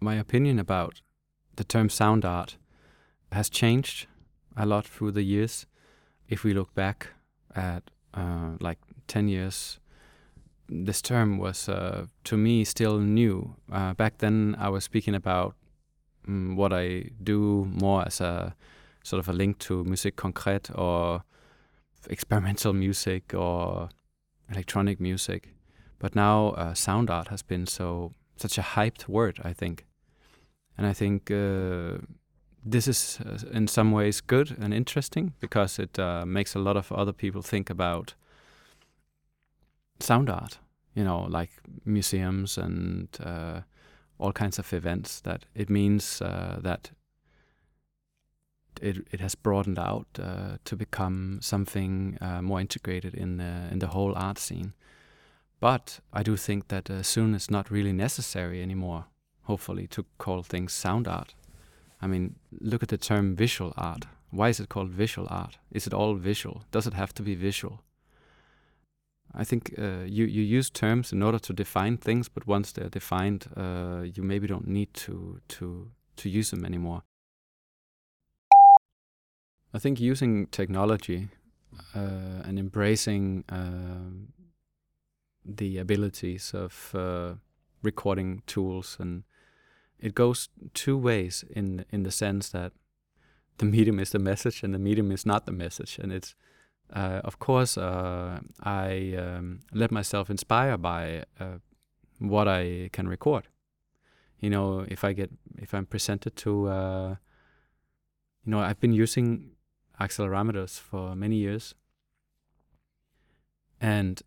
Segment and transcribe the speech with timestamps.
[0.00, 1.00] my opinion about
[1.56, 2.56] the term sound art
[3.32, 4.06] has changed
[4.56, 5.66] a lot through the years.
[6.28, 7.08] If we look back
[7.54, 9.80] at uh, like 10 years,
[10.68, 13.56] this term was uh, to me still new.
[13.72, 15.54] Uh, back then, I was speaking about
[16.26, 18.54] um, what I do more as a
[19.02, 21.22] sort of a link to music concrete or
[22.10, 23.88] experimental music or
[24.50, 25.54] electronic music.
[25.98, 29.86] But now, uh, sound art has been so such a hyped word, I think.
[30.76, 31.98] And I think uh,
[32.64, 36.76] this is uh, in some ways good and interesting because it uh, makes a lot
[36.76, 38.14] of other people think about
[40.00, 40.58] sound art,
[40.94, 41.50] you know, like
[41.84, 43.60] museums and uh,
[44.18, 45.20] all kinds of events.
[45.20, 46.92] That it means uh, that
[48.80, 53.88] it it has broadened out uh, to become something more integrated in the in the
[53.88, 54.74] whole art scene.
[55.60, 59.06] But I do think that soon it's not really necessary anymore
[59.48, 61.34] hopefully, to call things sound art.
[62.00, 64.04] I mean, look at the term visual art.
[64.30, 65.58] Why is it called visual art?
[65.72, 66.62] Is it all visual?
[66.70, 67.82] Does it have to be visual?
[69.34, 72.90] I think uh, you you use terms in order to define things, but once they're
[72.90, 77.02] defined, uh, you maybe don't need to to to use them anymore.
[79.74, 81.28] I think using technology
[81.94, 84.37] uh, and embracing uh,
[85.56, 87.34] the abilities of uh,
[87.82, 89.24] recording tools and
[89.98, 92.72] it goes two ways in in the sense that
[93.58, 95.98] the medium is the message and the medium is not the message.
[95.98, 96.34] And it's
[96.92, 101.58] uh, of course uh, I um, let myself inspire by uh,
[102.18, 103.48] what I can record.
[104.40, 107.16] You know if I get if I'm presented to uh,
[108.44, 109.50] you know I've been using
[110.00, 111.74] accelerometers for many years.
[113.80, 114.22] And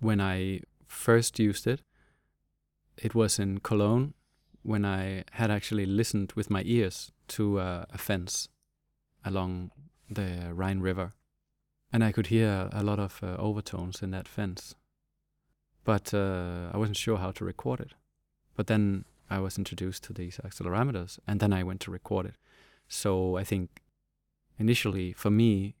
[0.00, 1.82] when I first used it
[2.96, 4.14] it was in Cologne
[4.62, 8.48] when I had actually listened with my ears to uh, a fence
[9.24, 9.70] along
[10.08, 11.12] the Rhine River.
[11.92, 14.74] And I could hear a lot of uh, overtones in that fence.
[15.84, 17.92] But uh, I wasn't sure how to record it.
[18.56, 22.36] But then I was introduced to these accelerometers, and then I went to record it.
[22.88, 23.82] So I think
[24.58, 25.76] initially, for me,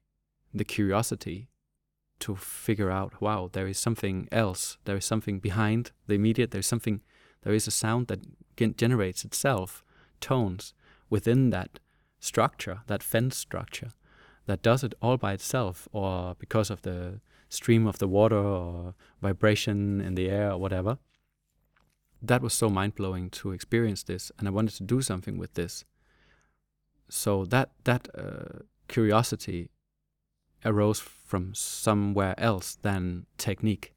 [0.52, 1.48] the curiosity
[2.20, 6.66] to figure out wow, there is something else, there is something behind the immediate, there's
[6.66, 7.00] something
[7.42, 9.84] there is a sound that generates itself
[10.20, 10.72] tones
[11.10, 11.78] within that
[12.18, 13.90] structure, that fence structure,
[14.46, 18.94] that does it all by itself or because of the stream of the water or
[19.20, 20.98] vibration in the air or whatever.
[22.22, 25.54] That was so mind blowing to experience this, and I wanted to do something with
[25.54, 25.84] this.
[27.10, 29.70] So that that uh, curiosity
[30.64, 33.92] arose from somewhere else than technique.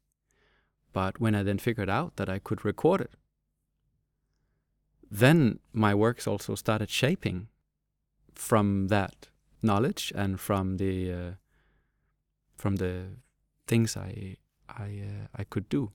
[0.92, 3.12] But when I then figured out that I could record it
[5.10, 7.48] then my works also started shaping
[8.34, 9.28] from that
[9.62, 11.30] knowledge and from the uh,
[12.56, 13.06] from the
[13.66, 14.36] things I
[14.68, 15.92] I uh, I could do,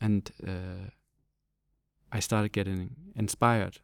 [0.00, 0.90] and uh,
[2.12, 3.78] I started getting inspired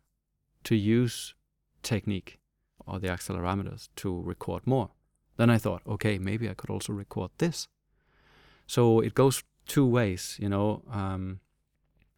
[0.65, 1.35] to use
[1.83, 2.39] technique
[2.87, 4.91] or the accelerometers to record more.
[5.37, 7.69] Then I thought, okay, maybe I could also record this.
[8.67, 10.83] So it goes two ways, you know.
[10.91, 11.41] Um,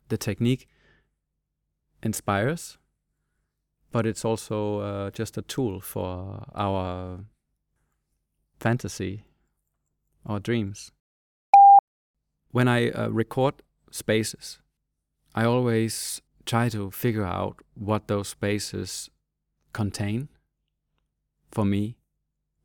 [0.09, 0.69] the technique
[2.03, 2.79] inspires,
[3.91, 7.25] but it's also uh, just a tool for our
[8.61, 9.25] fantasy,
[10.25, 10.93] our dreams.
[12.51, 13.55] When I uh, record
[13.91, 14.61] spaces,
[15.35, 19.11] I always try to figure out what those spaces
[19.75, 20.29] contain,
[21.51, 21.98] for me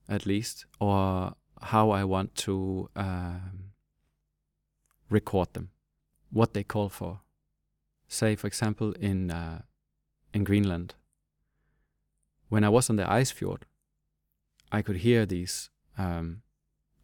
[0.07, 3.71] at least, or how I want to um,
[5.09, 5.69] record them,
[6.31, 7.21] what they call for
[8.13, 9.61] say, for example, in uh,
[10.33, 10.95] in Greenland,
[12.49, 13.65] when I was on the ice fjord,
[14.71, 16.41] I could hear these um,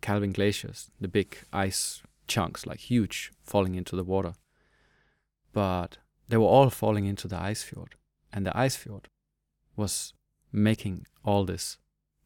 [0.01, 4.33] calving glaciers, the big ice chunks, like huge, falling into the water.
[5.51, 7.95] But they were all falling into the ice fjord,
[8.31, 9.09] and the ice fjord
[9.75, 10.13] was
[10.51, 11.77] making all this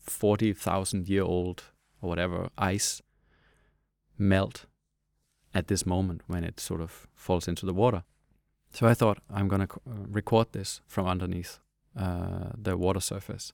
[0.04, 1.64] 40,000 year old
[2.02, 3.02] or whatever ice
[4.18, 4.66] melt
[5.54, 8.04] at this moment when it sort of falls into the water.
[8.74, 11.60] So I thought I'm going to uh, record this from underneath
[11.98, 13.54] uh, the water surface,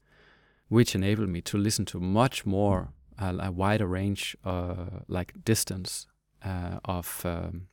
[0.69, 6.07] which enabled me to listen to much more, uh, a wider range, uh, like distance
[6.43, 7.67] uh, of um,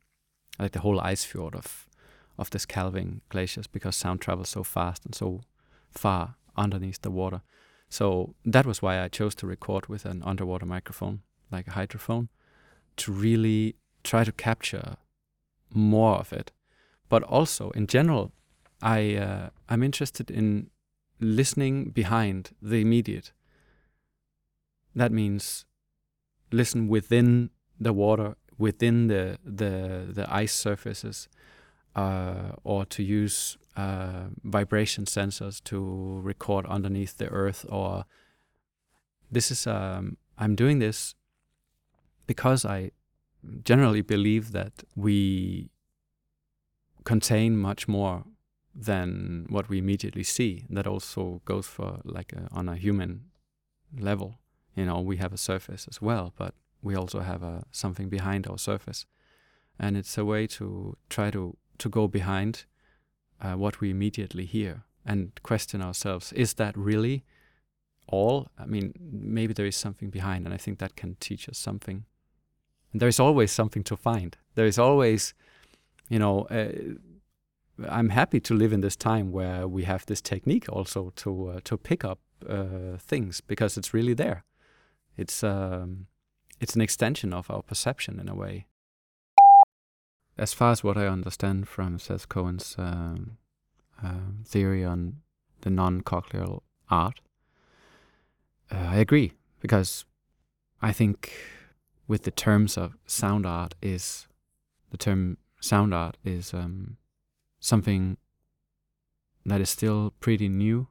[0.59, 1.87] like the whole ice fjord of
[2.39, 5.41] of this calving glaciers because sound travels so fast and so
[5.91, 7.41] far underneath the water.
[7.89, 12.29] So that was why I chose to record with an underwater microphone, like a hydrophone,
[12.97, 14.97] to really try to capture
[15.73, 16.53] more of it
[17.09, 18.33] but also in general,
[18.83, 20.71] I uh, I'm interested in
[21.21, 23.33] listening behind the immediate.
[24.95, 25.65] That means
[26.51, 27.51] listen within
[27.81, 31.29] the water, within the the the ice surfaces,
[31.95, 37.67] uh, or to use uh, vibration sensors to record underneath the earth.
[37.69, 38.05] Or
[39.31, 41.15] this is um, I'm doing this
[42.27, 42.91] because I
[43.65, 45.71] generally believe that we
[47.05, 48.25] contain much more
[48.75, 50.65] than what we immediately see.
[50.69, 53.27] That also goes for like a, on a human
[53.99, 54.39] level.
[54.75, 58.47] You know, we have a surface as well, but we also have a something behind
[58.47, 59.07] our surface,
[59.79, 62.65] and it's a way to try to to go behind
[63.41, 67.25] uh, what we immediately hear and question ourselves: Is that really
[68.09, 68.49] all?
[68.59, 72.05] I mean, maybe there is something behind, and I think that can teach us something.
[72.93, 74.37] And there is always something to find.
[74.55, 75.35] There is always,
[76.09, 76.43] you know.
[76.45, 76.97] Uh,
[77.89, 81.61] I'm happy to live in this time where we have this technique also to uh,
[81.65, 84.45] to pick up uh, things because it's really there.
[85.17, 86.07] It's um,
[86.61, 88.67] it's an extension of our perception in a way.
[90.39, 93.39] As far as what I understand from Seth Cohen's um,
[94.03, 95.17] uh, theory on
[95.63, 96.61] the non-cochlear
[96.91, 97.21] art,
[98.71, 100.05] uh, I agree because
[100.83, 101.33] I think
[102.07, 104.29] with the terms of sound art is
[104.91, 106.99] the term sound art is um,
[107.59, 108.19] something
[109.45, 110.89] that is still pretty new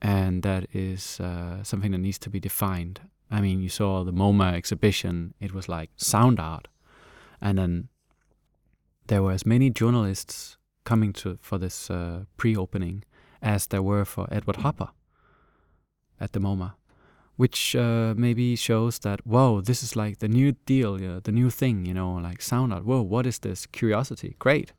[0.00, 3.00] and that is uh, something that needs to be defined.
[3.30, 6.68] I mean, you saw the MoMA exhibition, it was like sound art.
[7.40, 7.88] And then
[9.08, 13.04] there were as many journalists coming to for this uh, pre-opening
[13.42, 14.88] as there were for Edward Hopper
[16.20, 16.74] at the MoMA,
[17.36, 21.50] which uh, maybe shows that whoa, this is like the new deal, yeah, the new
[21.50, 22.84] thing, you know, like sound art.
[22.84, 23.66] Whoa, what is this?
[23.66, 24.72] Curiosity, great.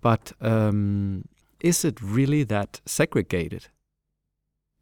[0.00, 1.24] But um,
[1.60, 3.68] is it really that segregated?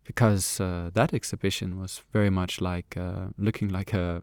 [0.04, 4.22] Because uh, that exhibition was very much like uh, looking like a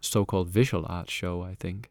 [0.00, 1.90] so-called visual art show, I think.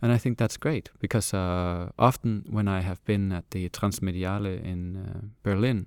[0.00, 4.62] And I think that's great because uh, often when I have been at the Transmediale
[4.64, 5.86] in uh, Berlin,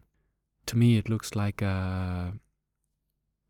[0.65, 2.33] to me it looks like a,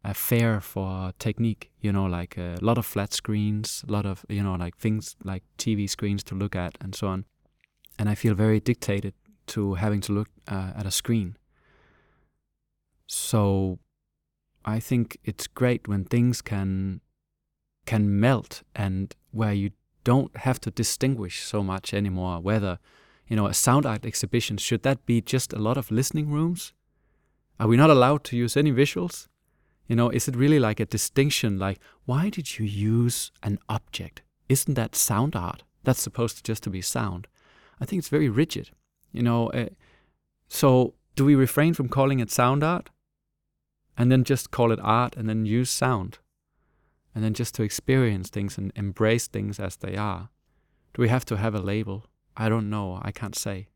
[0.04, 1.72] a fair for technique.
[1.82, 5.16] You know, like a lot of flat screens, a lot of you know like things
[5.24, 7.26] like TV screens to look at and so on
[8.02, 9.14] and I feel very dictated
[9.46, 11.38] to having to look uh, at a screen.
[13.06, 13.78] So
[14.66, 17.02] I think it's great when things can
[17.86, 19.72] can melt and where you
[20.04, 22.80] don't have to distinguish so much anymore whether
[23.28, 26.74] you know a sound art exhibition should that be just a lot of listening rooms?
[27.60, 29.28] Are we not allowed to use any visuals?
[29.88, 34.22] You know is it really like a distinction like why did you use an object?
[34.50, 37.28] Isn't that sound art that's supposed to just to be sound?
[37.80, 38.72] I think it's very rigid.
[39.12, 39.70] You know, uh,
[40.48, 42.90] so do we refrain from calling it sound art
[43.98, 46.20] and then just call it art and then use sound
[47.14, 50.30] and then just to experience things and embrace things as they are?
[50.94, 52.06] Do we have to have a label?
[52.36, 53.00] I don't know.
[53.02, 53.68] I can't say.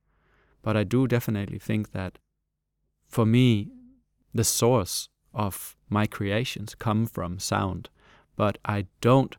[0.62, 2.18] But I do definitely think that
[3.08, 3.70] for me,
[4.34, 7.90] the source of my creations come from sound.
[8.36, 9.36] But I don't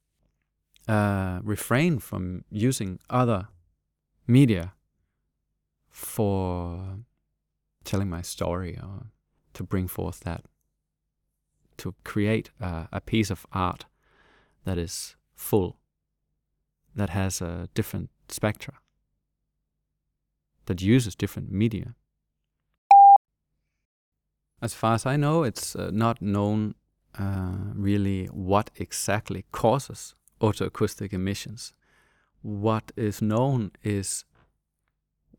[0.88, 3.48] uh, refrain from using other
[4.26, 4.74] media
[5.90, 6.98] for
[7.84, 9.06] telling my story or
[9.54, 10.44] to bring forth that,
[11.78, 13.86] to create a, a piece of art
[14.66, 15.78] that is full,
[16.94, 18.74] that has a different spectra,
[20.66, 21.94] that uses different media.
[24.60, 26.74] As far as I know, it's uh, not known
[27.18, 31.72] uh, really what exactly causes otoacoustic emissions
[32.46, 34.24] what is known is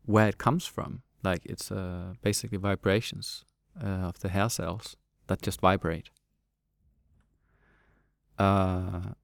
[0.04, 1.02] where it comes from.
[1.22, 3.44] Like it's uh, basically vibrations
[3.82, 6.10] uh, of the hair cells that just vibrate.
[8.38, 9.14] Uh,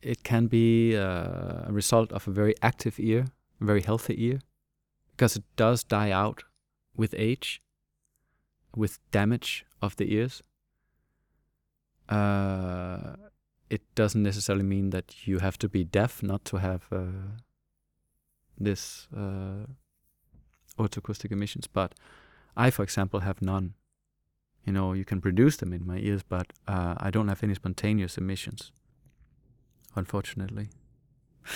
[0.00, 3.26] it can be uh, a result of a very active ear,
[3.60, 4.40] a very healthy ear,
[5.10, 6.44] because it does die out
[6.96, 7.62] with age,
[8.74, 10.42] with damage of the ears.
[12.08, 13.16] Uh,
[13.70, 17.40] it doesn't necessarily mean that you have to be deaf not to have uh,
[18.58, 19.66] this uh,
[20.78, 21.66] otoacoustic emissions.
[21.66, 21.94] But
[22.56, 23.74] I, for example, have none.
[24.64, 27.54] You know, you can produce them in my ears, but uh, I don't have any
[27.54, 28.72] spontaneous emissions,
[29.96, 30.70] unfortunately.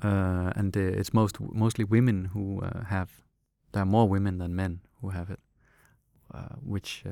[0.00, 3.10] Uh, and uh, it's most mostly women who uh, have.
[3.72, 5.40] There are more women than men who have it,
[6.62, 7.04] which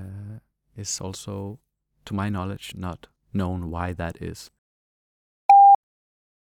[0.76, 1.58] is also,
[2.04, 4.50] to my knowledge, not known why that is.